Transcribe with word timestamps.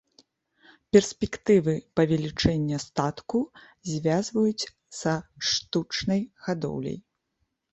Перспектывы 0.95 1.75
павелічэння 1.99 2.77
статку 2.87 3.39
звязваюць 3.93 4.69
са 5.01 5.13
штучнай 5.51 6.21
гадоўляй. 6.49 6.99